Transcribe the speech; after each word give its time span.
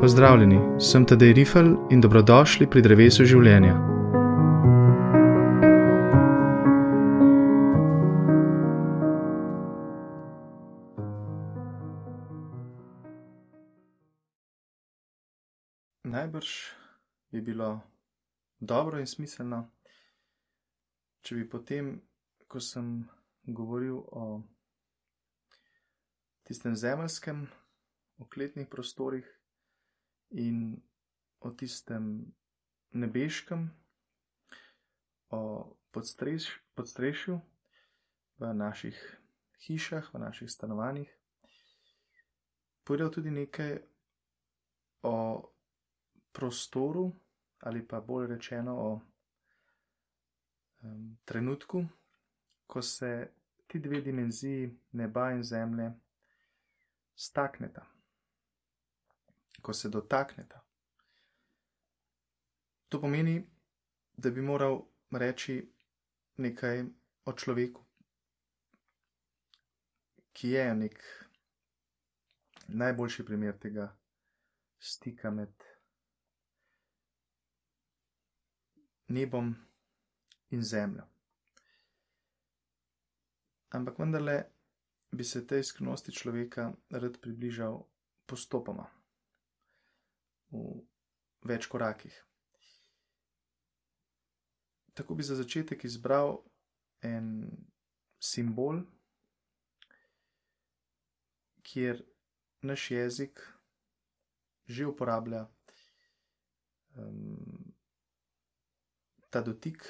Pozdravljeni, 0.00 0.80
sem 0.80 1.06
Tadej 1.06 1.32
Rifel 1.32 1.76
in 1.90 2.00
dobrodošli 2.00 2.66
pri 2.70 2.82
drevesu 2.82 3.24
življenja. 3.24 3.76
Najbrž 16.04 16.50
bi 17.30 17.40
bilo 17.40 17.80
dobro 18.58 18.98
in 18.98 19.06
smiselno, 19.06 19.70
če 21.22 21.34
bi 21.34 21.48
potem, 21.48 22.02
ko 22.48 22.58
sem 22.60 23.08
govoril 23.46 24.02
o 24.10 24.42
tistem 26.46 26.76
zemeljskem, 26.78 27.46
okletnih 28.22 28.68
prostorih, 28.70 29.26
in 30.30 30.82
o 31.40 31.50
tistem 31.50 32.32
nebeškem, 32.90 33.70
o 35.30 35.40
podstreš, 35.90 36.48
podstrešju 36.74 37.40
v 38.38 38.54
naših 38.54 38.96
hišah, 39.66 40.14
v 40.14 40.18
naših 40.18 40.50
stanovanjih. 40.50 41.10
Povedal 42.84 43.10
tudi 43.10 43.30
nekaj 43.30 43.78
o 45.02 45.42
prostoru, 46.32 47.12
ali 47.60 47.82
pa 47.86 48.00
bolj 48.00 48.26
rečeno 48.26 48.76
o 48.76 48.90
um, 50.82 51.18
trenutku, 51.24 51.86
ko 52.66 52.82
se 52.82 53.32
ti 53.66 53.80
dve 53.80 54.00
dimenziji, 54.00 54.70
neba 54.92 55.32
in 55.32 55.42
zemlje, 55.42 55.90
stakneta 57.16 57.86
ko 59.66 59.72
se 59.72 59.88
dotakneta. 59.88 60.60
To 62.88 63.00
pomeni, 63.00 63.50
da 64.16 64.30
bi 64.30 64.42
moral 64.42 64.78
reči 65.10 65.56
nekaj 66.36 66.84
o 67.24 67.32
človeku, 67.32 67.82
ki 70.32 70.50
je 70.52 70.66
nek 70.74 71.02
najboljši 72.68 73.26
primer 73.26 73.58
tega 73.58 73.88
stika 74.78 75.30
med 75.30 75.66
nebom 79.08 79.50
in 80.50 80.62
zemljo. 80.62 81.08
Ampak 83.70 83.98
vendarle 83.98 84.44
bi 85.10 85.24
se 85.24 85.46
tej 85.46 85.64
skrivnosti 85.64 86.12
človeka 86.12 86.72
rad 86.90 87.18
približal 87.20 87.84
postopoma 88.26 88.86
v 90.50 90.82
več 91.46 91.66
korakih. 91.70 92.14
Tako 94.96 95.14
bi 95.14 95.22
za 95.22 95.36
začetek 95.36 95.84
izbral 95.84 96.40
en 97.04 97.50
simbol, 98.18 98.80
kjer 101.62 102.02
naš 102.62 102.90
jezik 102.90 103.42
že 104.66 104.86
uporablja 104.86 105.44
um, 106.98 107.72
ta 109.30 109.42
dotik, 109.42 109.84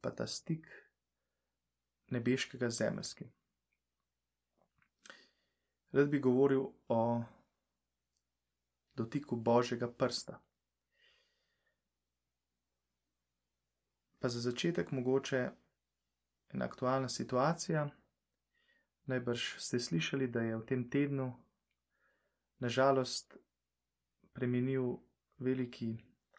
pa 0.00 0.08
ta 0.10 0.24
stik 0.26 0.64
nebeškega 2.08 2.70
zemeljskega. 2.70 3.41
Rad 5.92 6.08
bi 6.08 6.18
govoril 6.18 6.66
o 6.88 7.22
dotiku 8.94 9.36
Božjega 9.36 9.92
prsta. 9.92 10.40
Pa 14.18 14.28
za 14.28 14.40
začetek 14.40 14.92
mogoče 14.92 15.50
ena 16.52 16.64
aktualna 16.64 17.08
situacija. 17.08 17.90
Najbrž 19.04 19.58
ste 19.58 19.80
slišali, 19.80 20.28
da 20.28 20.40
je 20.40 20.56
v 20.56 20.66
tem 20.66 20.90
tednu 20.90 21.32
nažalost 22.58 23.36
preminil 24.32 24.96
veliki 25.38 25.96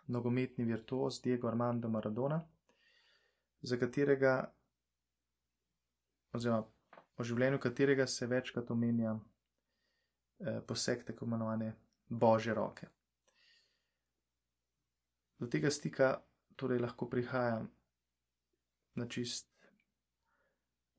nogometni 0.07 0.65
virtuoz 0.65 1.21
Diego 1.21 1.47
Armando 1.47 1.89
Maradona, 1.89 2.41
za 3.61 3.77
katerega, 3.77 4.53
oziroma 6.33 6.63
o 7.17 7.23
življenju 7.23 7.59
katerega 7.59 8.07
se 8.07 8.27
večkrat 8.27 8.71
omenja 8.71 9.13
eh, 9.15 9.32
poseg 10.67 11.03
tako 11.05 11.25
imenovane 11.25 11.73
božje 12.09 12.53
roke. 12.53 12.87
Do 15.39 15.47
tega 15.47 15.71
stika 15.71 16.17
torej 16.55 16.79
lahko 16.79 17.09
prihaja 17.09 17.65
na 18.95 19.07
čist 19.07 19.49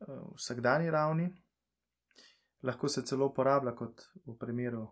uh, 0.01 0.35
vsakdanji 0.35 0.91
ravni, 0.91 1.29
lahko 2.63 2.89
se 2.89 3.05
celo 3.07 3.27
uporablja 3.27 3.75
kot 3.77 4.09
v 4.27 4.37
primeru 4.39 4.87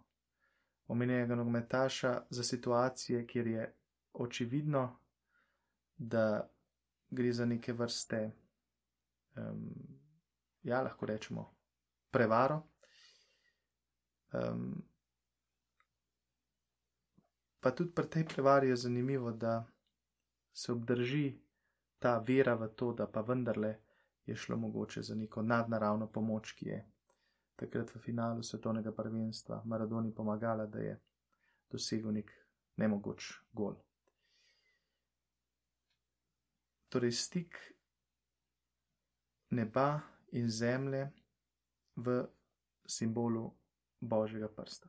omenjenega 0.88 1.34
nogometaša 1.34 2.22
za 2.30 2.44
situacije, 2.44 3.26
kjer 3.26 3.46
je 3.46 3.74
očividno, 4.12 4.98
da 5.96 6.50
gre 7.10 7.32
za 7.32 7.46
neke 7.46 7.72
vrste, 7.72 8.30
um, 9.36 9.70
ja, 10.62 10.82
lahko 10.82 11.06
rečemo, 11.06 11.54
prevaro. 12.10 12.62
Um, 14.32 14.82
Pa 17.62 17.70
tudi 17.70 17.94
pri 17.94 18.10
tej 18.10 18.24
prevari 18.26 18.68
je 18.68 18.76
zanimivo, 18.76 19.30
da 19.30 19.62
se 20.52 20.72
obdrži 20.72 21.38
ta 21.98 22.18
vera 22.18 22.54
v 22.54 22.68
to, 22.74 22.92
da 22.92 23.06
pa 23.06 23.20
vendarle 23.20 23.76
je 24.26 24.36
šlo 24.36 24.56
mogoče 24.56 25.02
za 25.02 25.14
neko 25.14 25.42
nadnaravno 25.42 26.08
pomoč, 26.10 26.52
ki 26.52 26.66
je 26.66 26.80
takrat 27.56 27.94
v 27.94 28.00
finalu 28.02 28.42
svetovnega 28.42 28.92
prvenstva 28.92 29.62
Maradoni 29.64 30.14
pomagala, 30.14 30.66
da 30.66 30.78
je 30.78 30.98
dosegel 31.70 32.10
nek 32.12 32.32
nemogoč 32.76 33.30
gol. 33.52 33.78
Torej, 36.88 37.12
stik 37.12 37.58
neba 39.50 40.00
in 40.32 40.50
zemlje 40.50 41.12
v 41.96 42.24
simbolu 42.86 43.52
Božjega 44.02 44.48
prsta. 44.48 44.88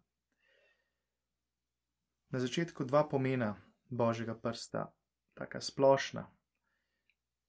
Na 2.34 2.40
začetku 2.41 2.84
dva 2.84 3.03
pomena 3.06 3.53
božjega 3.90 4.34
prsta, 4.34 4.88
tako 5.34 5.62
splošna, 5.62 6.25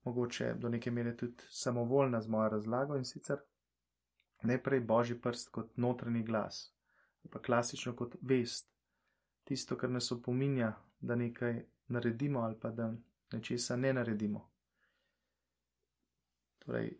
mogoče 0.04 0.54
do 0.60 0.68
neke 0.68 0.90
mere 0.90 1.16
tudi 1.16 1.44
samovoljna 1.48 2.20
z 2.20 2.28
mojo 2.28 2.48
razlago 2.48 2.96
in 2.96 3.04
sicer 3.04 3.40
najprej 4.42 4.80
božji 4.80 5.20
prst 5.20 5.48
kot 5.48 5.76
notranji 5.76 6.22
glas, 6.22 6.74
pa 7.30 7.40
klasično 7.40 7.96
kot 7.96 8.16
vest, 8.20 8.68
tisto, 9.44 9.76
kar 9.76 9.90
nas 9.90 10.12
opominja, 10.12 10.74
da 11.00 11.14
nekaj 11.14 11.64
naredimo 11.88 12.40
ali 12.40 12.60
pa 12.60 12.70
da 12.70 12.92
nečesa 13.32 13.76
ne 13.76 13.92
naredimo. 13.92 14.50
Torej, 16.58 16.98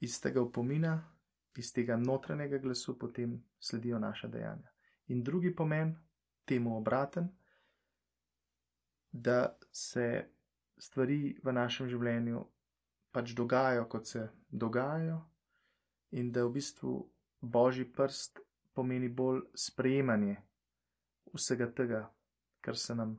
iz 0.00 0.20
tega 0.20 0.42
opomina, 0.42 1.11
iz 1.56 1.72
tega 1.72 1.96
notranjega 1.96 2.58
glasu 2.58 2.98
potem 2.98 3.36
sledijo 3.60 3.98
naša 3.98 4.28
dejanja. 4.28 4.70
In 5.06 5.22
drugi 5.22 5.54
pomen, 5.56 5.96
temu 6.44 6.76
obraten, 6.76 7.28
da 9.12 9.58
se 9.72 10.24
stvari 10.78 11.36
v 11.44 11.52
našem 11.52 11.88
življenju 11.88 12.44
pač 13.12 13.34
dogajajo, 13.36 13.84
kot 13.88 14.06
se 14.06 14.28
dogajajo, 14.48 15.18
in 16.12 16.32
da 16.32 16.44
v 16.46 16.54
bistvu 16.56 16.94
božji 17.40 17.84
prst 17.92 18.40
pomeni 18.72 19.08
bolj 19.08 19.42
sprejemanje 19.54 20.36
vsega 21.32 21.68
tega, 21.76 22.02
kar 22.60 22.76
se 22.76 22.94
nam 22.94 23.16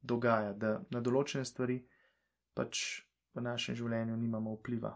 dogaja, 0.00 0.52
da 0.52 0.78
na 0.90 1.00
določene 1.00 1.44
stvari 1.44 1.78
pač 2.54 3.04
v 3.34 3.44
našem 3.44 3.76
življenju 3.76 4.16
nimamo 4.16 4.56
vpliva. 4.56 4.92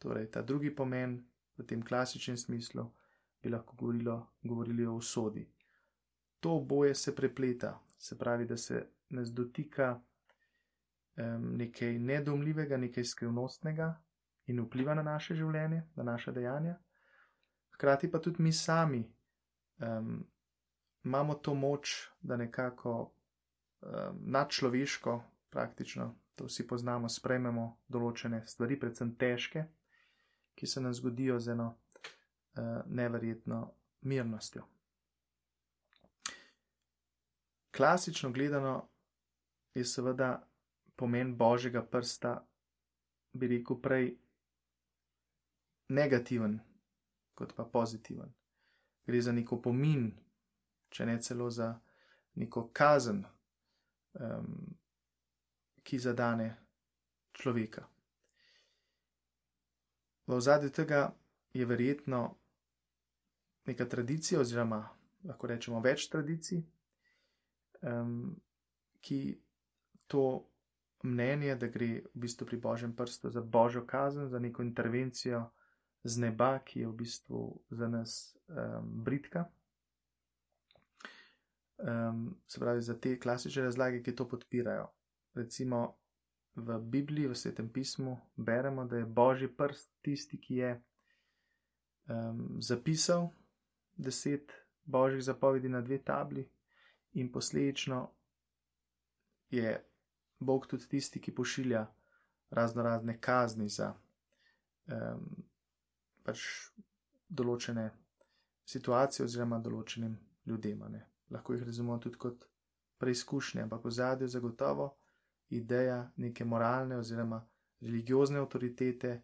Torej, 0.00 0.30
ta 0.32 0.42
drugi 0.42 0.72
pomen 0.72 1.18
v 1.60 1.66
tem 1.68 1.82
klasičnem 1.84 2.36
smislu 2.40 2.88
bi 3.42 3.52
lahko 3.52 3.76
govorilo, 3.76 4.16
govorili 4.42 4.86
o 4.86 4.96
usodi 4.96 5.44
to 6.40 6.52
oboje 6.52 6.94
se 6.94 7.16
prepleta, 7.16 7.80
se 7.98 8.18
pravi, 8.18 8.46
da 8.46 8.56
se 8.56 8.86
nas 9.08 9.32
dotika 9.32 10.00
um, 11.16 11.56
nekaj 11.56 11.98
nedomljivega, 11.98 12.76
nekaj 12.76 13.04
skrivnostnega 13.04 14.02
in 14.46 14.60
vpliva 14.60 14.94
na 14.94 15.02
naše 15.02 15.34
življenje, 15.34 15.82
na 15.96 16.02
naše 16.02 16.32
dejanja. 16.32 16.78
Hkrati 17.74 18.10
pa 18.10 18.18
tudi 18.18 18.42
mi 18.42 18.52
sami 18.52 19.04
um, 19.78 20.26
imamo 21.04 21.34
to 21.34 21.54
moč, 21.54 22.08
da 22.20 22.36
nekako 22.36 23.12
um, 23.80 24.18
nadčloveško, 24.20 25.22
praktično, 25.50 26.14
to 26.34 26.44
vsi 26.44 26.66
poznamo, 26.66 27.08
sprejmemo 27.08 27.66
določene 27.88 28.46
stvari, 28.46 28.80
predvsem 28.80 29.14
težke, 29.16 29.64
ki 30.60 30.66
se 30.66 30.80
nam 30.80 30.94
zgodijo 30.94 31.38
z 31.40 31.48
eno 31.48 31.66
uh, 31.68 32.62
neverjetno 32.86 33.74
mirnostjo. 34.00 34.62
Klasično 37.76 38.32
gledano 38.32 38.88
je 39.74 39.84
seveda 39.84 40.48
pomen 40.96 41.36
božjega 41.36 41.82
prsta, 41.86 42.46
bi 43.32 43.48
rekel, 43.48 43.80
prej 43.80 44.18
negativen, 45.88 46.58
kot 47.34 47.54
pa 47.56 47.64
pozitiven. 47.64 48.34
Gre 49.06 49.22
za 49.22 49.32
neko 49.32 49.62
pomin, 49.62 50.10
če 50.88 51.06
ne 51.06 51.16
celo 51.22 51.48
za 51.50 51.70
neko 52.34 52.66
kazen, 52.72 53.24
um, 54.20 54.76
ki 55.82 55.98
zadane 55.98 56.50
človeka. 57.32 57.86
V 60.30 60.34
ozadju 60.38 60.70
tega 60.70 61.10
je 61.52 61.66
verjetno 61.66 62.36
neka 63.66 63.84
tradicija, 63.88 64.40
oziroma 64.40 64.84
lahko 65.26 65.48
rečemo 65.50 65.80
več 65.82 66.04
tradicij, 66.12 66.60
um, 67.82 68.36
ki 69.02 69.18
to 70.06 70.22
mnenje, 71.02 71.56
da 71.58 71.66
gre 71.66 71.88
v 72.14 72.22
bistvu 72.22 72.46
pri 72.46 72.60
božjem 72.62 72.94
prstu 72.96 73.30
za 73.34 73.42
božjo 73.42 73.82
kazen, 73.86 74.28
za 74.30 74.38
neko 74.38 74.62
intervencijo 74.62 75.48
z 76.04 76.22
neba, 76.22 76.52
ki 76.62 76.84
je 76.84 76.92
v 76.92 76.96
bistvu 77.02 77.42
za 77.70 77.88
nas 77.88 78.36
um, 78.46 78.86
britka. 79.02 79.48
Um, 81.80 82.36
se 82.46 82.60
pravi, 82.60 82.86
za 82.86 82.94
te 82.94 83.18
klasične 83.18 83.66
razlage, 83.66 84.02
ki 84.02 84.14
to 84.14 84.28
podpirajo. 84.28 84.86
Recimo 85.34 85.98
v 86.54 86.78
Bibliji, 86.78 87.28
v 87.28 87.36
svetem 87.36 87.68
pismu, 87.72 88.18
beremo, 88.36 88.84
da 88.84 88.96
je 88.96 89.06
božji 89.06 89.48
prst 89.48 89.90
tisti, 90.02 90.40
ki 90.40 90.54
je 90.54 90.70
um, 92.08 92.56
zapisal 92.60 93.30
deset 93.96 94.52
božjih 94.84 95.22
zapovedi 95.22 95.68
na 95.68 95.80
dve 95.80 95.98
tabli, 95.98 96.48
in 97.12 97.32
posledično 97.32 98.10
je 99.50 99.84
Bog 100.38 100.66
tudi 100.66 100.88
tisti, 100.88 101.20
ki 101.20 101.34
pošilja 101.34 101.86
razno 102.50 102.82
razne 102.82 103.20
kazni 103.20 103.68
za 103.68 103.92
um, 104.86 105.26
pač 106.22 106.44
določene 107.28 107.90
situacije 108.64 109.24
oziroma 109.24 109.58
določenim 109.58 110.16
ljudem. 110.46 110.84
Ne. 110.88 111.04
Lahko 111.30 111.54
jih 111.54 111.66
razumemo 111.66 111.98
tudi 111.98 112.18
kot 112.18 112.46
preizkušnje, 112.98 113.62
ampak 113.62 113.84
v 113.84 113.90
zadju 113.90 114.28
zagotovo 114.28 114.90
ideja 115.50 116.10
neke 116.16 116.44
moralne 116.44 116.96
oziroma 116.96 117.40
religiozne 117.80 118.38
avtoritete, 118.38 119.16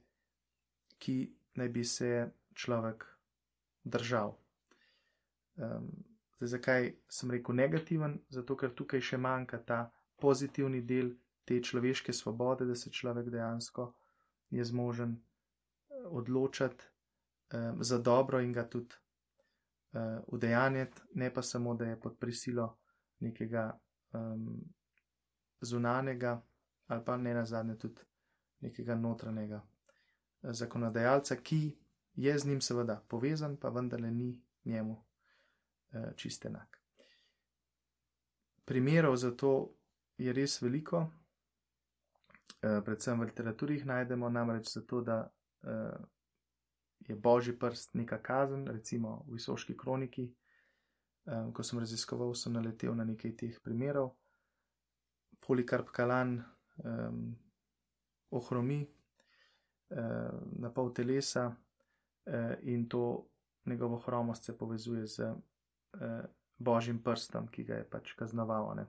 ki 0.99 1.17
naj 1.61 1.69
bi 1.69 1.85
se 1.85 2.11
človek 2.55 3.05
držal. 3.85 4.37
Um, 5.57 5.91
Zdaj, 6.37 6.49
zakaj 6.49 6.95
sem 7.09 7.31
rekel 7.31 7.55
negativen? 7.55 8.19
Zato, 8.29 8.57
ker 8.61 8.75
tukaj 8.77 9.01
še 9.01 9.17
manjka 9.17 9.57
ta 9.65 9.79
pozitivni 10.21 10.83
del 10.85 11.15
te 11.49 11.63
človeške 11.63 12.13
svobode, 12.13 12.67
da 12.69 12.75
se 12.77 12.93
človek 12.93 13.31
dejansko 13.33 13.87
je 14.51 14.65
zmožen 14.65 15.17
eh, 15.17 16.05
odločati 16.05 16.85
um, 16.85 17.83
za 17.83 17.99
dobro 17.99 18.41
in 18.41 18.53
ga 18.53 18.67
tudi 18.69 18.95
uh, 19.97 20.21
udejanjati, 20.27 21.03
ne 21.15 21.33
pa 21.33 21.43
samo, 21.43 21.75
da 21.75 21.89
je 21.89 22.01
pod 22.01 22.19
prisilo 22.19 22.69
nekega 23.21 23.71
um, 24.13 24.61
zunanega 25.61 26.43
ali 26.87 27.05
pa 27.05 27.17
ne 27.17 27.35
nazadnje 27.35 27.79
tudi 27.79 28.03
nekega 28.61 28.95
notranjega 28.95 29.63
zakonodajalca, 30.43 31.37
ki 31.37 31.77
je 32.15 32.39
z 32.39 32.47
njim 32.47 32.61
seveda 32.61 33.01
povezan, 33.09 33.57
pa 33.57 33.69
vendarle 33.69 34.11
ni 34.11 34.43
njemu 34.65 35.07
Eh, 35.97 36.13
čist 36.17 36.45
enak. 36.45 36.81
Primerov 38.65 39.17
za 39.17 39.31
to 39.31 39.71
je 40.19 40.33
res 40.33 40.63
veliko, 40.63 41.07
eh, 42.63 42.83
predvsem 42.85 43.21
v 43.21 43.29
literaturi 43.31 43.75
jih 43.75 43.87
najdemo, 43.87 44.29
namreč 44.29 44.73
zato, 44.73 45.01
da 45.01 45.31
eh, 45.63 45.97
je 47.09 47.17
božji 47.17 47.59
prst 47.59 47.95
neka 47.95 48.19
kazen, 48.19 48.67
recimo 48.67 49.25
v 49.29 49.39
visoški 49.39 49.77
kroniki. 49.77 50.33
Ko 51.27 51.63
sem 51.63 51.79
raziskoval, 51.79 52.35
sem 52.39 52.53
naletel 52.55 52.95
na 52.95 53.05
nekaj 53.05 53.33
teh 53.37 53.55
primerov. 53.63 54.13
Polikarp 55.47 55.91
Kalan 55.95 56.37
um, 56.83 57.37
ohromi 58.31 58.81
uh, 58.83 60.35
na 60.59 60.71
pol 60.75 60.93
telesa 60.93 61.47
uh, 61.49 62.55
in 62.63 62.89
to 62.89 63.07
njegovo 63.67 63.99
hromost 63.99 64.45
se 64.45 64.59
povezuje 64.59 65.07
z 65.07 65.21
eh, 65.21 66.25
božjim 66.59 67.03
prstom, 67.03 67.49
ki 67.49 67.65
ga 67.65 67.75
je 67.75 67.91
pač 67.91 68.13
kaznoval 68.13 68.75
ne, 68.77 68.87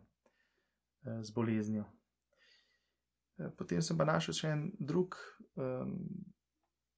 eh, 1.05 1.23
z 1.23 1.31
boleznijo. 1.31 1.85
Eh, 3.37 3.49
potem 3.57 3.81
sem 3.81 3.97
pa 3.97 4.05
našel 4.05 4.33
še 4.33 4.51
en 4.53 4.63
drug, 4.79 5.17
eh, 5.57 5.85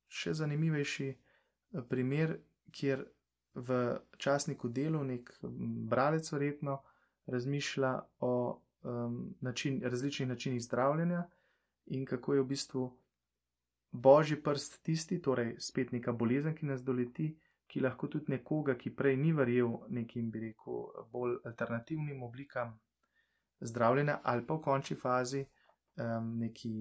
še 0.08 0.34
zanimivejši 0.34 1.10
eh, 1.10 1.82
primer, 1.90 2.40
kjer 2.72 3.06
v 3.56 3.98
časniku 4.22 4.70
delu 4.70 5.02
nek 5.04 5.32
bralec 5.90 6.28
verjetno 6.32 6.84
razmišlja 7.28 7.94
o 8.22 8.62
um, 8.84 9.36
način, 9.42 9.82
različnih 9.84 10.30
načinih 10.30 10.62
zdravljenja 10.64 11.24
in 11.86 12.06
kako 12.06 12.34
je 12.34 12.42
v 12.42 12.46
bistvu 12.46 12.98
božji 13.92 14.44
prst 14.44 14.84
tisti, 14.84 15.22
torej 15.22 15.56
spet 15.60 15.92
neka 15.92 16.12
bolezen, 16.12 16.56
ki 16.56 16.66
nas 16.66 16.84
doleti, 16.84 17.32
ki 17.68 17.82
lahko 17.82 18.08
tudi 18.08 18.32
nekoga, 18.34 18.76
ki 18.78 18.94
prej 18.96 19.18
ni 19.18 19.34
verjel 19.34 19.80
nekim, 19.90 20.30
bi 20.32 20.40
rekel, 20.40 20.86
bolj 21.12 21.38
alternativnim 21.46 22.24
oblikam 22.24 22.80
zdravljenja, 23.62 24.20
ali 24.24 24.46
pa 24.46 24.58
v 24.58 24.62
končni 24.62 24.98
fazi 24.98 25.44
um, 25.44 26.38
neki 26.40 26.74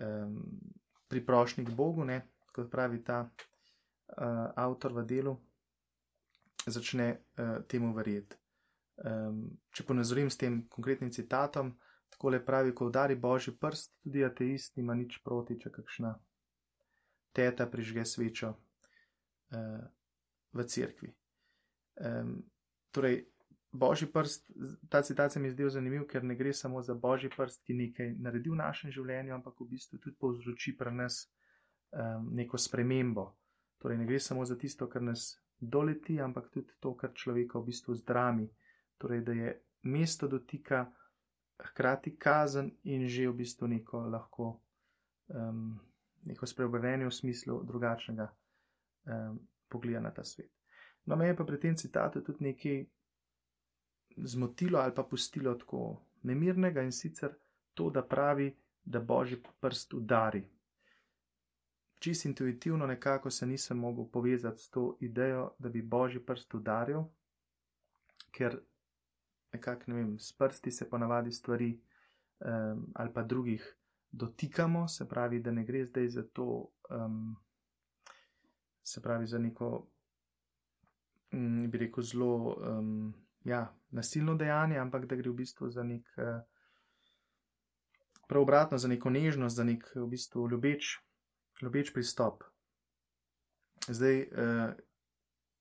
um, 0.00 0.38
priprošnji 1.08 1.64
k 1.64 1.74
Bogu, 1.76 2.04
ne, 2.04 2.20
kot 2.52 2.70
pravi 2.70 3.02
ta 3.04 3.24
uh, 3.24 4.52
avtor 4.56 4.92
v 4.92 5.04
delu, 5.08 5.36
začne 6.66 7.10
uh, 7.12 7.60
temu 7.68 7.92
verjeti. 7.94 8.43
Um, 8.94 9.48
če 9.74 9.82
ponazorim 9.88 10.30
s 10.30 10.38
tem 10.38 10.60
konkretnim 10.70 11.10
citatom, 11.10 11.72
tako 12.14 12.30
le 12.30 12.38
pravi, 12.44 12.74
ko 12.74 12.86
udari 12.86 13.16
božji 13.18 13.56
prst, 13.58 13.90
tudi 14.04 14.22
ateist 14.22 14.76
nima 14.78 14.94
nič 14.94 15.18
proti, 15.24 15.58
če 15.58 15.72
kakšna 15.74 16.14
teta 17.34 17.66
prižge 17.66 18.04
svečo 18.06 18.52
uh, 18.54 19.82
v 20.54 20.66
cerkvi. 20.70 21.10
Um, 21.98 22.36
torej, 22.94 23.24
božji 23.74 24.06
prst, 24.12 24.46
ta 24.88 25.02
citat 25.02 25.32
se 25.32 25.40
mi 25.42 25.50
zdel 25.50 25.74
zanimiv, 25.74 26.06
ker 26.06 26.22
ne 26.22 26.38
gre 26.38 26.52
samo 26.54 26.82
za 26.82 26.94
božji 26.94 27.30
prst, 27.34 27.64
ki 27.66 27.74
nekaj 27.74 28.14
naredi 28.22 28.54
v 28.54 28.62
našem 28.62 28.94
življenju, 28.94 29.34
ampak 29.34 29.58
v 29.58 29.72
bistvu 29.74 29.98
tudi 29.98 30.14
povzroči 30.20 30.76
pri 30.78 30.94
nas 30.94 31.24
um, 31.90 32.30
neko 32.30 32.58
spremembo. 32.58 33.32
Torej, 33.82 33.98
ne 33.98 34.06
gre 34.06 34.22
samo 34.22 34.46
za 34.46 34.54
tisto, 34.54 34.86
kar 34.86 35.02
nas 35.02 35.34
doleti, 35.58 36.20
ampak 36.22 36.50
tudi 36.54 36.78
to, 36.78 36.94
kar 36.94 37.10
človeka 37.10 37.58
v 37.58 37.74
bistvu 37.74 37.98
zdrami. 37.98 38.46
Torej, 38.98 39.20
da 39.20 39.32
je 39.32 39.62
mesto 39.82 40.28
dotika 40.28 40.86
hkrati 41.58 42.16
kazen 42.18 42.70
in 42.82 43.08
že 43.08 43.28
v 43.28 43.34
bistvu 43.34 43.66
neko 43.66 44.06
lahko. 44.06 44.60
Um, 45.28 45.80
Neko 46.24 46.46
spreobrnenje 46.46 47.04
v 47.04 47.12
smislu 47.12 47.62
drugačnega 47.68 48.24
um, 49.04 49.38
pogleda 49.68 50.00
na 50.00 50.10
ta 50.10 50.24
svet. 50.24 50.48
No, 51.04 51.16
me 51.16 51.26
je 51.26 51.36
pa 51.36 51.44
pri 51.44 51.58
tem 51.60 51.76
citatu 51.76 52.22
tudi 52.24 52.44
nekaj 52.44 52.86
zmotilo 54.24 54.78
ali 54.78 54.94
pa 54.94 55.02
pustilo 55.02 55.54
tako 55.54 56.00
nemirnega 56.22 56.82
in 56.82 56.92
sicer 56.92 57.34
to, 57.74 57.90
da 57.90 58.02
pravi, 58.02 58.54
da 58.84 59.00
božji 59.00 59.42
prst 59.60 59.94
udari. 59.94 60.44
Čist 61.98 62.24
intuitivno 62.24 62.86
nekako 62.86 63.30
se 63.30 63.46
nisem 63.46 63.78
mogel 63.78 64.08
povezati 64.12 64.60
s 64.60 64.70
to 64.70 64.96
idejo, 65.00 65.50
da 65.58 65.68
bi 65.68 65.82
božji 65.82 66.24
prst 66.24 66.54
udaril, 66.54 67.04
ker 68.30 68.60
nekako 69.54 69.90
ne 69.92 69.96
vem, 69.96 70.18
s 70.18 70.34
prsti 70.36 70.70
se 70.70 70.88
ponavadi 70.90 71.32
stvari 71.32 71.70
um, 72.40 72.86
ali 72.94 73.12
pa 73.14 73.22
drugih 73.22 73.64
dotikamo, 74.10 74.88
se 74.88 75.08
pravi, 75.08 75.40
da 75.40 75.50
ne 75.50 75.64
gre 75.64 75.84
zdaj 75.86 76.08
za 76.08 76.22
to. 76.32 76.68
Um, 76.90 77.36
se 78.84 79.02
pravi, 79.02 79.26
za 79.26 79.38
neko, 79.38 79.86
mm, 81.32 81.70
bi 81.70 81.78
rekel, 81.78 82.02
zelo 82.02 82.54
um, 82.54 83.14
ja, 83.44 83.74
nasilno 83.90 84.34
dejanje, 84.34 84.78
ampak 84.78 85.06
da 85.06 85.16
gre 85.16 85.30
v 85.30 85.34
bistvu 85.34 85.70
za 85.70 85.82
nek, 85.82 86.08
uh, 86.16 86.42
prav 88.28 88.42
obratno, 88.42 88.78
za 88.78 88.88
neko 88.88 89.10
nežnost, 89.10 89.56
za 89.56 89.64
nek 89.64 89.88
v 89.94 90.06
bistvu 90.06 90.48
ljubeč, 90.50 90.98
ljubeč 91.62 91.92
pristop. 91.94 92.44
Zdaj, 93.88 94.20
uh, 94.20 94.76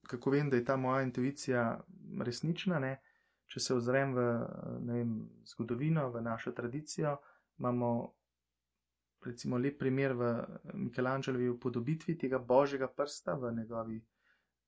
kako 0.07 0.35
vem, 0.35 0.49
da 0.49 0.59
je 0.59 0.65
ta 0.65 0.75
moja 0.77 1.01
intuicija 1.03 1.79
resnična, 2.19 2.79
ne? 2.79 2.97
Če 3.53 3.61
se 3.61 3.75
ozrem 3.75 4.15
v 4.17 4.23
vem, 4.87 5.13
zgodovino, 5.45 6.07
v 6.09 6.23
našo 6.25 6.55
tradicijo, 6.57 7.19
imamo 7.61 7.89
recimo 9.23 9.59
lep 9.61 9.77
primer 9.79 10.15
v 10.17 10.31
Michelangelovi 10.73 11.51
upodobitvi 11.53 12.17
tega 12.17 12.39
božjega 12.39 12.89
prsta 12.89 13.37
v 13.39 13.53
njegovi 13.59 13.99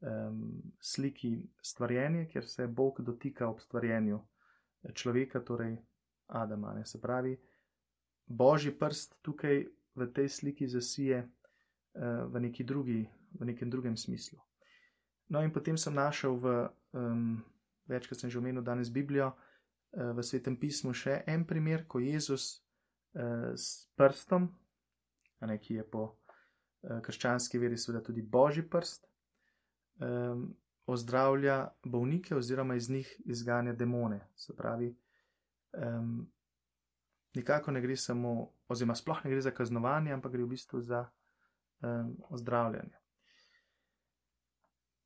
um, 0.05 0.61
sliki 0.79 1.33
stvarjenje, 1.61 2.27
kjer 2.31 2.47
se 2.47 2.67
Bog 2.67 3.01
dotika 3.01 3.49
ob 3.49 3.59
stvarjenju 3.59 4.21
človeka, 4.93 5.41
torej 5.41 5.77
Adama. 6.27 6.73
Ne? 6.73 6.85
Se 6.85 7.01
pravi, 7.01 7.35
božji 8.25 8.71
prst 8.79 9.17
tukaj 9.21 9.65
v 9.95 10.07
tej 10.13 10.29
sliki 10.29 10.67
zasije 10.67 11.23
uh, 11.25 12.29
v, 12.29 12.45
neki 12.47 12.63
drugi, 12.63 13.01
v 13.39 13.49
nekem 13.49 13.69
drugem 13.69 13.97
smislu. 13.97 14.39
No, 15.27 15.41
in 15.41 15.49
potem 15.51 15.77
sem 15.77 15.93
našel 15.93 16.37
v, 16.37 16.69
um, 16.93 17.41
večkrat 17.87 18.19
sem 18.19 18.29
že 18.29 18.39
omenil 18.39 18.63
danes 18.63 18.91
Biblijo, 18.93 19.31
uh, 19.31 20.11
v 20.15 20.23
svetem 20.23 20.57
pismu 20.59 20.93
še 20.93 21.23
en 21.27 21.45
primer, 21.47 21.85
ko 21.87 21.99
Jezus 21.99 22.61
uh, 23.15 23.53
s 23.55 23.87
prstom, 23.95 24.49
ne, 25.45 25.57
ki 25.61 25.81
je 25.81 25.87
po 25.89 26.05
uh, 26.09 26.99
krščanski 27.01 27.61
veri 27.61 27.77
seveda 27.77 28.03
tudi 28.03 28.21
božji 28.21 28.65
prst, 28.69 29.07
um, 30.01 30.49
ozdravlja 30.85 31.67
bolnike 31.83 32.35
oziroma 32.35 32.75
iz 32.75 32.89
njih 32.89 33.21
izganja 33.25 33.73
demone. 33.73 34.27
Se 34.35 34.55
pravi, 34.55 34.95
um, 35.73 36.31
nikako 37.35 37.71
ne 37.71 37.81
gre 37.81 37.95
samo, 37.95 38.51
oziroma 38.67 38.95
sploh 38.95 39.23
ne 39.25 39.31
gre 39.31 39.41
za 39.41 39.51
kaznovanje, 39.51 40.13
ampak 40.13 40.31
gre 40.31 40.43
v 40.43 40.47
bistvu 40.47 40.81
za 40.81 41.05
um, 41.81 42.15
ozdravljanje. 42.29 42.97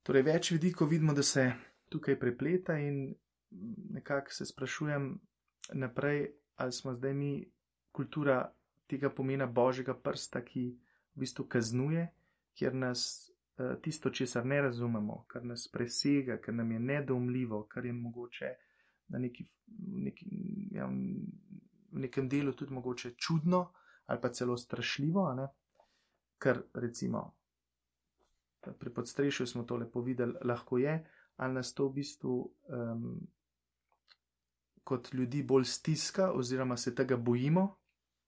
Torej, 0.02 0.22
več 0.22 0.50
vidikov 0.50 0.88
vidimo, 0.88 1.14
da 1.14 1.22
se 1.22 1.50
tukaj 1.90 2.18
prepleta, 2.20 2.78
in 2.78 3.14
nekako 3.90 4.32
se 4.32 4.46
sprašujem 4.46 5.10
naprej, 5.72 6.30
ali 6.56 6.72
smo 6.72 6.94
zdaj 6.94 7.14
mi 7.14 7.32
kultura 7.92 8.52
tega 8.86 9.10
pomena 9.10 9.46
božjega 9.46 9.94
prsta, 9.94 10.44
ki 10.44 10.64
v 11.14 11.20
bistvu 11.24 11.46
kaznuje, 11.48 12.06
kjer 12.54 12.74
nas 12.74 13.02
uh, 13.30 13.74
tisto, 13.82 14.10
česar 14.10 14.46
ne 14.46 14.60
razumemo, 14.62 15.24
kar 15.28 15.44
nas 15.44 15.68
presega, 15.72 16.38
kar 16.38 16.54
nam 16.54 16.72
je 16.72 16.80
nedoumljivo, 16.80 17.64
kar 17.68 17.86
je 17.86 17.92
mogoče 17.92 18.54
na 19.08 19.18
neki, 19.18 19.46
neki, 20.06 20.26
ja, 20.74 20.86
v 20.86 22.06
nekem 22.06 22.28
delu 22.28 22.52
tudi 22.52 22.74
mogoče 22.74 23.14
čudno 23.16 23.72
ali 24.06 24.18
pa 24.22 24.28
celo 24.28 24.56
strašljivo, 24.56 25.48
kar 26.38 26.62
recimo 26.74 27.40
pri 28.78 28.94
podstrešju 28.94 29.46
smo 29.46 29.62
to 29.62 29.76
lepo 29.76 30.00
videli, 30.00 30.34
lahko 30.44 30.78
je, 30.78 31.06
ali 31.40 31.54
nas 31.56 31.72
to 31.74 31.88
v 31.88 31.92
bistvu 32.00 32.34
um, 32.68 33.20
kot 34.84 35.12
ljudi 35.14 35.42
bolj 35.42 35.64
stiska, 35.64 36.32
oziroma 36.36 36.76
se 36.76 36.94
tega 36.94 37.16
bojimo, 37.16 37.64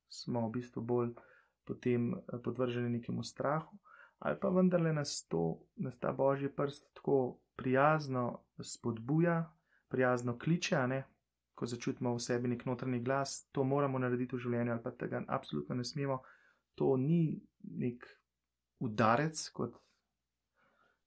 smo 0.09 0.47
v 0.49 0.53
bistvu 0.57 0.83
bolj 0.83 1.11
potem 1.65 2.15
eh, 2.15 2.39
podvrženi 2.45 2.89
nekemu 2.89 3.23
strahu, 3.23 3.79
ali 4.19 4.39
pa 4.41 4.49
vendarle 4.49 4.93
nas, 4.93 5.27
to, 5.29 5.61
nas 5.77 5.99
ta 5.99 6.13
božji 6.13 6.49
prst 6.49 6.89
tako 6.95 7.39
prijazno 7.57 8.45
spodbuja, 8.63 9.53
prijazno 9.89 10.39
kliče, 10.39 10.87
ne? 10.89 11.05
ko 11.55 11.67
začutimo 11.67 12.15
v 12.15 12.21
sebi 12.21 12.49
nek 12.49 12.65
notranji 12.67 13.03
glas, 13.05 13.45
to 13.53 13.65
moramo 13.65 13.99
narediti 14.01 14.37
v 14.37 14.41
življenju, 14.41 14.73
ali 14.73 14.83
pa 14.83 14.91
tega 14.97 15.21
absolutno 15.29 15.77
ne 15.77 15.85
smemo. 15.85 16.23
To 16.81 16.97
ni 16.97 17.37
nek 17.63 18.07
udarec, 18.81 19.43
kot 19.53 19.77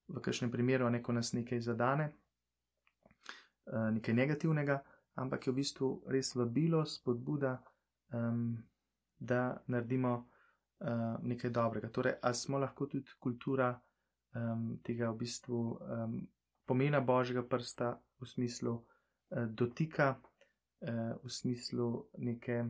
v 0.08 0.22
kažem 0.22 0.52
primeru, 0.52 0.90
neko 0.90 1.14
nas 1.14 1.34
nekaj 1.34 1.62
zadane, 1.62 2.12
eh, 3.66 3.92
nekaj 3.92 4.14
negativnega, 4.14 4.84
ampak 5.16 5.48
je 5.48 5.52
v 5.52 5.56
bistvu 5.56 5.90
res 6.08 6.36
vabilo, 6.36 6.86
spodbuda, 6.86 7.56
um, 8.14 8.58
da 9.20 9.64
naredimo 9.68 10.12
uh, 10.20 11.16
nekaj 11.24 11.50
dobrega. 11.50 11.90
Torej, 11.90 12.18
ali 12.22 12.36
smo 12.36 12.60
lahko 12.60 12.86
tudi 12.86 13.16
kultura 13.20 13.70
um, 14.36 14.78
tega 14.84 15.10
v 15.12 15.18
bistvu 15.24 15.62
um, 15.72 16.20
pomena 16.68 17.00
božjega 17.00 17.46
prsta 17.48 17.96
v 18.20 18.28
smislu 18.28 18.74
uh, 18.76 19.48
dotika, 19.48 20.20
uh, 20.20 21.16
v 21.24 21.32
smislu 21.32 22.10
neke 22.18 22.66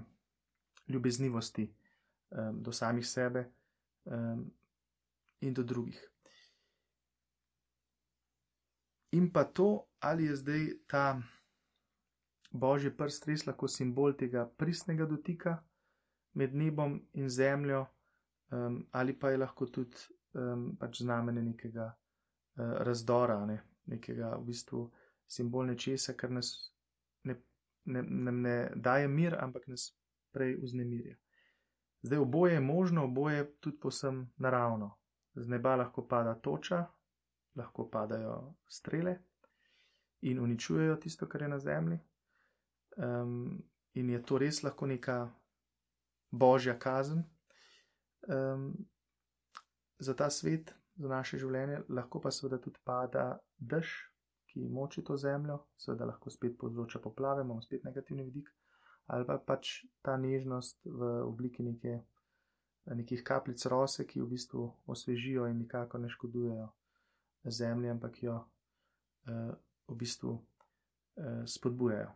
ljubeznivosti 0.88 1.66
um, 1.66 2.62
do 2.62 2.72
samih 2.72 3.08
sebe 3.08 3.50
um, 4.06 4.46
in 5.42 5.54
do 5.54 5.64
drugih 5.64 6.15
in 9.16 9.32
pa 9.32 9.44
to, 9.44 9.86
ali 10.00 10.26
je 10.26 10.36
zdaj 10.36 10.68
ta 10.88 11.06
božji 12.52 12.92
prst 12.98 13.28
res 13.28 13.46
lahko 13.48 13.68
simbol 13.68 14.16
tega 14.18 14.46
pristnega 14.58 15.06
dotika 15.06 15.58
med 16.34 16.56
nebom 16.56 17.00
in 17.14 17.30
zemljo, 17.30 17.86
um, 18.52 18.84
ali 18.92 19.16
pa 19.20 19.32
je 19.32 19.38
lahko 19.38 19.66
tudi 19.66 19.98
um, 20.34 20.76
pač 20.80 21.02
znamenje 21.02 21.44
nekega 21.44 21.88
uh, 21.88 22.78
razdora, 22.88 23.40
ne? 23.46 23.62
nekega 23.86 24.34
v 24.40 24.46
bistvu 24.48 24.80
simbol 25.28 25.68
nečesa, 25.70 26.16
kar 26.18 26.32
nas 26.32 26.50
ne, 27.24 27.36
ne, 27.86 28.02
ne, 28.02 28.32
ne 28.32 28.56
daje 28.76 29.08
mir, 29.08 29.36
ampak 29.40 29.68
nas 29.68 29.92
prej 30.34 30.58
vznemirja. 30.64 31.16
Zdaj 32.06 32.20
oboje 32.20 32.54
je 32.54 32.62
možno, 32.62 33.06
oboje 33.06 33.38
je 33.38 33.46
tudi 33.60 33.80
posem 33.80 34.26
naravno. 34.38 34.96
Z 35.36 35.50
neba 35.50 35.76
lahko 35.76 36.08
pada 36.08 36.36
toča, 36.36 36.86
lahko 37.56 37.90
padajo 37.90 38.56
strele 38.68 39.18
in 40.22 40.40
uničujejo 40.40 40.96
tisto, 40.96 41.28
kar 41.28 41.42
je 41.42 41.48
na 41.48 41.60
zemlji. 41.60 42.00
Um, 42.98 43.64
in 43.94 44.10
je 44.10 44.24
to 44.24 44.38
res 44.38 44.64
lahko 44.64 44.88
neka 44.88 45.30
božja 46.32 46.80
kazen 46.80 47.24
um, 48.28 48.74
za 50.00 50.14
ta 50.14 50.30
svet, 50.30 50.74
za 50.96 51.08
naše 51.08 51.38
življenje, 51.38 51.82
lahko 51.90 52.22
pa 52.24 52.32
seveda 52.32 52.60
tudi 52.64 52.80
pada 52.84 53.38
dež, 53.60 53.92
ki 54.52 54.68
moči 54.72 55.04
to 55.04 55.18
zemljo, 55.20 55.60
seveda 55.78 56.08
lahko 56.08 56.32
spet 56.32 56.58
povzroča 56.60 57.00
poplave, 57.04 57.44
imamo 57.44 57.62
spet 57.62 57.84
negativni 57.84 58.24
vidik, 58.24 58.50
ali 59.12 59.28
pa 59.28 59.38
pač 59.38 59.82
ta 60.02 60.18
nežnost 60.18 60.86
v 60.86 61.14
obliki 61.24 61.64
neke. 61.64 62.02
Nekih 62.86 63.24
kapljic 63.26 63.64
rose, 63.66 64.04
ki 64.06 64.20
v 64.22 64.28
bistvu 64.30 64.64
osvežijo 64.94 65.48
in 65.50 65.56
nikako 65.58 65.98
ne 65.98 66.10
škodujejo 66.14 66.68
zemlje, 67.52 67.92
ampak 67.92 68.24
jo 68.24 68.36
uh, 68.36 69.56
v 69.88 69.96
bistvu 69.96 70.36
uh, 70.36 71.44
spodbujajo. 71.46 72.12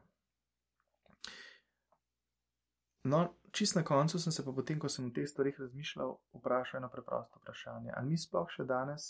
No, 3.03 3.33
čist 3.51 3.75
na 3.75 3.83
koncu 3.83 4.19
sem 4.19 4.31
se 4.31 4.45
pa 4.45 4.51
potem, 4.51 4.79
ko 4.79 4.89
sem 4.89 5.05
o 5.07 5.13
teh 5.15 5.27
stvarih 5.29 5.59
razmišljal, 5.59 6.17
vprašal 6.33 6.77
eno 6.77 6.89
preprosto 6.91 7.39
vprašanje. 7.39 7.93
Ali 7.95 8.09
mi 8.09 8.17
sploh 8.17 8.49
še 8.51 8.65
danes, 8.67 9.07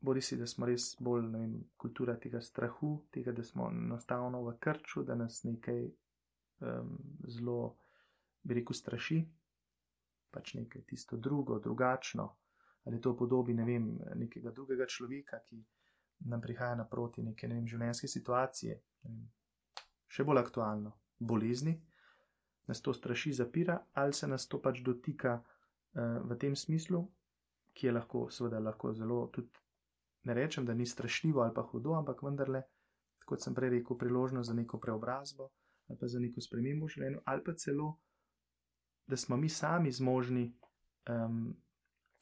bodi 0.00 0.22
si, 0.22 0.38
da 0.38 0.46
smo 0.46 0.66
res 0.66 0.92
bolj 1.00 1.26
vem, 1.34 1.56
kultura 1.76 2.14
tega 2.20 2.40
strahu, 2.42 2.94
tega, 3.14 3.34
da 3.34 3.44
smo 3.44 3.68
enostavno 3.70 4.42
v 4.46 4.54
krču, 4.62 5.02
da 5.06 5.14
nas 5.18 5.42
nekaj 5.44 5.82
um, 5.86 6.94
zelo, 7.26 7.74
bi 8.42 8.60
rekel, 8.60 8.78
straši, 8.78 9.18
pač 10.32 10.54
nekaj 10.58 10.86
tisto 10.88 11.18
drugo, 11.18 11.58
drugačno, 11.58 12.30
ali 12.84 13.00
to 13.00 13.14
podobi 13.16 13.54
ne 13.54 13.64
vem, 13.64 13.86
nekega 14.18 14.50
drugega 14.50 14.86
človeka, 14.86 15.38
ki 15.46 15.62
nam 16.30 16.40
prihaja 16.40 16.74
naproti 16.74 17.22
neke 17.22 17.48
ne 17.48 17.58
vem, 17.58 17.68
življenjske 17.68 18.08
situacije. 18.08 18.76
Vem, 19.06 19.22
še 20.12 20.26
bolj 20.28 20.42
aktualno, 20.42 20.92
bolezni, 21.18 21.76
nas 22.68 22.82
to 22.82 22.94
straši, 22.94 23.32
zapira, 23.38 23.78
ali 23.98 24.12
se 24.12 24.28
nas 24.28 24.46
to 24.46 24.60
pač 24.62 24.82
dotika 24.84 25.38
uh, 25.38 26.20
v 26.28 26.38
tem 26.38 26.56
smislu, 26.56 27.02
ki 27.72 27.88
je 27.88 27.94
lahko, 27.96 28.26
seveda, 28.30 28.60
lahko 28.60 28.92
zelo 28.94 29.26
tudi. 29.34 29.50
Ne 30.22 30.36
rečem, 30.38 30.62
da 30.62 30.74
ni 30.74 30.84
strašljivo 30.86 31.40
ali 31.42 31.50
pa 31.54 31.64
hudo, 31.66 31.96
ampak 31.98 32.20
vendarle, 32.22 32.60
kot 33.26 33.42
sem 33.42 33.54
prej 33.54 33.72
rekel, 33.72 33.98
priložnost 33.98 34.50
za 34.50 34.54
neko 34.54 34.78
preobrazbo 34.78 35.48
ali 35.90 35.98
pa 35.98 36.08
za 36.08 36.20
neko 36.22 36.40
spremembo 36.40 36.86
v 36.86 36.94
življenju, 36.94 37.20
ali 37.26 37.42
pa 37.44 37.52
celo, 37.58 37.88
da 39.06 39.16
smo 39.18 39.36
mi 39.36 39.48
sami 39.50 39.90
zmožni 39.92 40.44
um, 41.10 41.50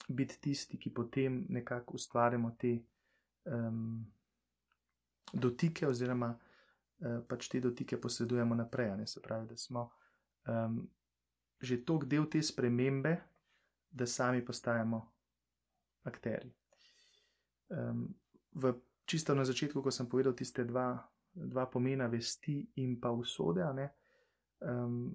biti 0.09 0.41
tisti, 0.41 0.79
ki 0.79 0.91
potem 0.95 1.45
nekako 1.49 1.95
ustvarjamo 1.95 2.55
te 2.59 2.73
um, 3.45 4.07
dotike, 5.33 5.87
oziroma 5.87 6.31
uh, 6.33 7.21
pač 7.29 7.49
te 7.49 7.61
dotike 7.61 8.01
posedujemo 8.01 8.55
naprej. 8.55 8.97
Ne? 8.97 9.07
Se 9.07 9.23
pravi, 9.23 9.49
da 9.49 9.57
smo 9.57 9.91
um, 10.49 10.83
že 11.61 11.85
tok 11.85 12.07
del 12.09 12.25
te 12.27 12.43
spremembe, 12.43 13.17
da 13.91 14.07
sami 14.07 14.41
postajamo 14.45 15.01
akteri. 16.09 16.49
Um, 17.69 18.09
v 18.55 18.73
čisto 19.05 19.35
na 19.35 19.45
začetku, 19.45 19.83
ko 19.83 19.91
sem 19.91 20.09
povedal 20.09 20.33
tiste 20.33 20.65
dva, 20.65 20.97
dva 21.35 21.67
pomena 21.67 22.09
vesti 22.09 22.63
in 22.81 22.97
pa 22.97 23.13
usode, 23.13 23.61
um, 23.61 25.13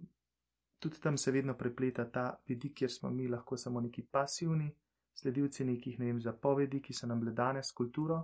tudi 0.85 1.01
tam 1.01 1.17
se 1.17 1.33
vedno 1.33 1.57
prepleta 1.57 2.05
ta 2.11 2.25
vidik, 2.47 2.77
kjer 2.77 2.91
smo 2.91 3.09
mi 3.09 3.27
lahko 3.27 3.57
samo 3.57 3.81
neki 3.81 4.05
pasivni 4.05 4.69
sledilci 5.15 5.65
nekih 5.65 5.99
ne 5.99 6.05
vem, 6.11 6.21
zapovedi, 6.21 6.81
ki 6.81 6.93
so 6.93 7.07
nam 7.07 7.19
bile 7.19 7.31
dane 7.33 7.63
s 7.63 7.71
kulturo, 7.71 8.19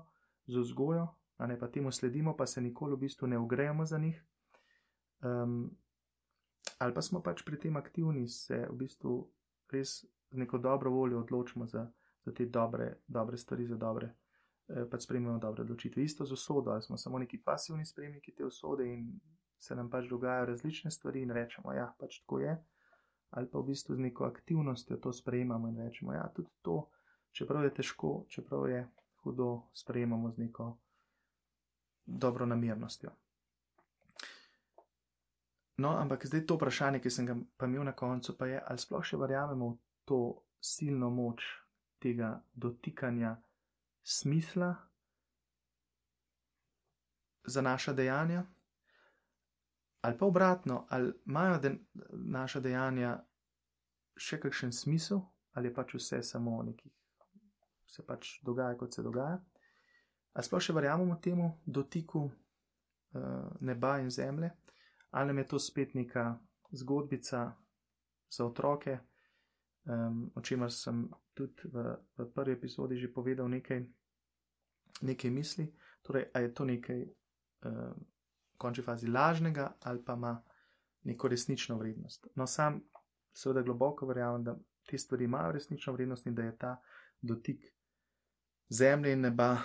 z 0.48 0.60
vzgojo, 0.60 1.08
a 1.38 1.48
ne 1.48 1.58
pa 1.60 1.68
temu 1.72 1.91
sledimo, 1.91 2.36
pa 2.38 2.46
se 2.46 2.62
nikoli 2.62 2.96
v 2.96 3.00
bistvu 3.06 3.27
ne 3.27 3.39
ogrejemo 3.39 3.86
za 3.86 3.98
njih. 3.98 4.24
Um, 5.22 5.72
ali 6.80 6.94
pa 6.94 7.01
smo 7.01 7.22
pač 7.24 7.46
pri 7.46 7.60
tem 7.60 7.77
aktivni, 7.77 8.27
se 8.27 8.65
v 8.70 8.75
bistvu 8.75 9.15
res 9.72 10.01
z 10.32 10.38
neko 10.38 10.58
dobro 10.58 10.91
voljo 10.91 11.20
odločimo 11.20 11.68
za, 11.68 11.88
za 12.25 12.34
te 12.34 12.46
dobre, 12.46 12.96
dobre 13.08 13.38
stvari, 13.38 13.65
za 13.65 13.77
dobre, 13.77 14.12
eh, 14.68 14.86
pač 14.91 15.08
sprejmemo 15.08 15.39
dobre 15.39 15.63
odločitve. 15.63 16.03
Isto 16.03 16.25
z 16.25 16.34
usodo, 16.34 16.72
ali 16.72 16.82
smo 16.82 16.98
samo 16.98 17.20
neki 17.20 17.38
pasivni 17.38 17.86
sprejemniki 17.86 18.36
te 18.36 18.46
usode 18.46 18.88
in 18.88 19.20
se 19.62 19.75
nam 19.75 19.89
pač 19.89 20.10
dogajajo 20.10 20.46
različne 20.46 20.91
stvari 20.91 21.22
in 21.22 21.32
rečemo, 21.32 21.74
ja, 21.74 21.91
pač 22.00 22.20
tako 22.24 22.39
je. 22.41 22.58
Ali 23.32 23.48
pa 23.48 23.60
v 23.60 23.70
bistvu 23.70 23.96
z 23.96 24.00
neko 24.10 24.25
aktivnostjo 24.25 24.98
to 24.98 25.13
sprejemamo 25.13 25.70
in 25.70 25.77
rečemo, 25.77 26.13
ja, 26.13 26.25
tudi 26.36 26.50
to, 26.62 26.89
čeprav 27.32 27.63
je 27.63 27.74
težko, 27.74 28.25
čeprav 28.27 28.70
je 28.70 28.82
hudo, 29.24 29.70
sprejemamo 29.74 30.32
z 30.32 30.38
neko 30.38 30.77
dobro 32.06 32.46
namernostjo. 32.46 33.12
No, 35.77 35.96
ampak 35.98 36.25
zdaj 36.25 36.46
to 36.46 36.58
vprašanje, 36.58 37.00
ki 37.00 37.10
sem 37.10 37.25
ga 37.25 37.36
pa 37.58 37.65
imel 37.65 37.86
na 37.88 37.94
koncu, 37.94 38.36
pa 38.38 38.50
je, 38.50 38.60
ali 38.60 38.82
sploh 38.82 39.06
še 39.06 39.18
verjamemo 39.18 39.70
v 39.74 39.77
to 40.06 40.20
silno 40.62 41.10
moč 41.10 41.46
tega 42.01 42.41
dotikanja 42.53 43.38
smisla 44.03 44.74
za 47.46 47.62
naša 47.62 47.94
dejanja, 47.94 48.44
ali 50.01 50.17
pa 50.17 50.25
obratno, 50.25 50.86
ali 50.89 51.13
imajo 51.25 51.60
de 51.60 51.75
naša 52.12 52.60
dejanja 52.60 53.17
še 54.17 54.39
kakšen 54.39 54.72
smisel, 54.74 55.22
ali 55.53 55.70
je 55.70 55.74
pač 55.74 55.93
vse 55.93 56.24
samo 56.24 56.62
nekaj, 56.63 56.91
se 57.86 58.05
pač 58.08 58.39
dogaja, 58.46 58.77
kot 58.77 58.93
se 58.93 59.03
dogaja. 59.03 59.38
Ali 60.34 60.48
sploh 60.48 60.63
še 60.63 60.74
verjamemo 60.74 61.17
temu 61.22 61.51
dotiku 61.65 62.24
uh, 62.25 62.34
neba 63.60 63.98
in 64.00 64.10
zemlje 64.10 64.51
ali 65.12 65.27
nam 65.27 65.38
je 65.38 65.48
to 65.48 65.60
spet 65.60 65.93
neka 65.93 66.39
zgodbica 66.72 67.53
za 68.29 68.46
otroke, 68.46 69.00
um, 69.84 70.31
o 70.36 70.41
čemer 70.41 70.72
sem 70.72 71.10
tudi 71.34 71.53
v, 71.63 71.96
v 72.17 72.31
prvi 72.34 72.53
epizodi 72.53 72.98
že 72.98 73.13
povedal 73.13 73.50
nekaj, 73.50 73.84
nekaj 75.01 75.31
misli. 75.31 75.67
Torej, 76.01 76.31
ali 76.34 76.46
je 76.46 76.53
to 76.53 76.65
nekaj 76.65 77.01
v 77.62 77.70
končni 78.62 78.84
fazi 78.86 79.08
lažnega 79.08 79.72
ali 79.82 80.03
pa 80.06 80.13
ima 80.13 80.36
neko 81.03 81.27
resnično 81.27 81.77
vrednost. 81.77 82.27
No, 82.36 82.48
sam 82.48 82.82
seveda 83.34 83.62
globoko 83.62 84.06
verjamem, 84.06 84.44
da 84.44 84.56
te 84.86 84.98
stvari 84.98 85.25
imajo 85.25 85.51
resnično 85.51 85.94
vrednost 85.94 86.25
in 86.25 86.36
da 86.36 86.44
je 86.44 86.58
ta 86.58 86.75
dotik 87.22 87.65
zemlje 88.70 89.13
in 89.13 89.22
neba 89.22 89.58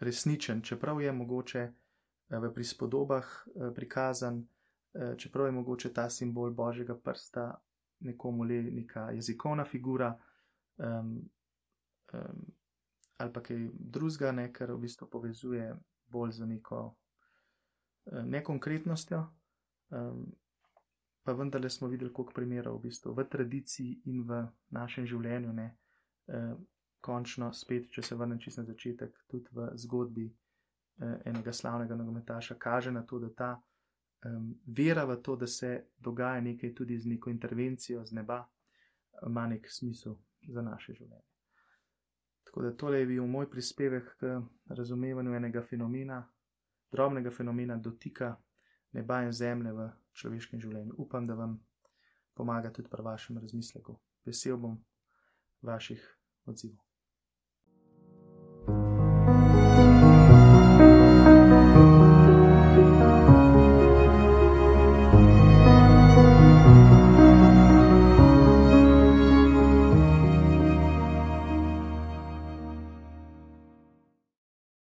resničen, 0.00 0.62
čeprav 0.62 1.00
je 1.00 1.12
mogoče 1.12 1.72
v 2.30 2.54
prispodobah 2.54 3.26
eh, 3.26 3.74
prikazan, 3.74 4.46
eh, 4.94 5.14
čeprav 5.18 5.46
je 5.46 5.52
mogoče 5.52 5.92
ta 5.92 6.10
simbol 6.10 6.50
božjega 6.50 6.98
prsta 6.98 7.60
nekomu 8.00 8.44
le 8.44 8.62
neka 8.62 9.10
jezikovna 9.10 9.64
figura 9.64 10.18
um, 10.76 11.30
um, 12.12 12.46
ali 13.16 13.32
pa 13.32 13.42
kaj 13.42 13.68
drugega, 13.72 14.32
ne, 14.32 14.52
kar 14.52 14.72
v 14.72 14.78
bistvu 14.78 15.08
povezuje 15.10 15.74
bolj 16.08 16.32
z 16.32 16.46
neko 16.46 16.78
eh, 16.88 16.99
nekonkretnostjo. 18.10 19.24
Um, 19.90 20.26
pa 21.22 21.32
vendarle 21.36 21.70
smo 21.70 21.88
videli, 21.88 22.12
koliko 22.12 22.32
primerov 22.32 22.78
v 22.78 22.88
bistvu 22.88 23.14
v 23.14 23.24
tradiciji 23.28 24.02
in 24.10 24.22
v 24.26 24.44
našem 24.70 25.06
življenju, 25.06 25.52
ne, 25.52 25.66
um, 26.32 26.60
končno 27.00 27.52
spet, 27.52 27.90
če 27.92 28.02
se 28.02 28.16
vrnem 28.16 28.38
čisto 28.38 28.62
na 28.62 28.72
začetek, 28.72 29.24
tudi 29.28 29.48
v 29.56 29.72
zgodbi. 29.80 30.30
Eh, 31.00 31.20
enega 31.24 31.52
slavnega 31.52 31.96
nogometaša, 31.96 32.54
kaže 32.54 32.92
na 32.92 33.02
to, 33.02 33.18
da 33.18 33.28
ta 33.34 33.62
um, 34.24 34.54
vera 34.66 35.04
v 35.04 35.16
to, 35.22 35.36
da 35.36 35.46
se 35.46 35.86
dogaja 35.98 36.40
nekaj 36.40 36.74
tudi 36.74 36.98
z 36.98 37.08
neko 37.08 37.30
intervencijo 37.30 38.04
z 38.04 38.12
neba, 38.12 38.44
ima 39.26 39.46
nek 39.46 39.70
smisel 39.70 40.18
za 40.48 40.62
naše 40.62 40.92
življenje. 40.92 41.24
Tako 42.44 42.62
da 42.62 42.76
tole 42.76 43.00
je 43.00 43.06
bil 43.06 43.26
moj 43.26 43.48
prispevek 43.50 44.12
k 44.20 44.34
razumevanju 44.68 45.34
enega 45.34 45.62
fenomena, 45.62 46.20
drobnega 46.92 47.30
fenomena 47.30 47.76
dotika 47.76 48.34
neba 48.92 49.22
in 49.22 49.32
zemlje 49.32 49.72
v 49.72 49.88
človeškem 50.12 50.60
življenju. 50.60 50.98
Upam, 50.98 51.26
da 51.26 51.38
vam 51.38 51.58
pomaga 52.34 52.72
tudi 52.74 52.90
pri 52.90 53.02
vašem 53.06 53.38
razmisleku. 53.38 53.96
Vesel 54.26 54.58
bom 54.58 54.78
vaših 55.62 56.02
odzivov. 56.46 56.89